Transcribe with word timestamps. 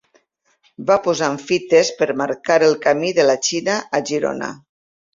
Va 0.87 0.95
posant 1.07 1.37
fites 1.51 1.93
per 2.01 2.09
marcar 2.23 2.59
el 2.71 2.75
camí 2.89 3.15
de 3.21 3.29
la 3.31 3.39
Xina 3.53 3.81
a 4.01 4.05
Girona. 4.13 4.55